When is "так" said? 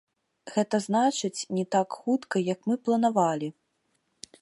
1.77-1.87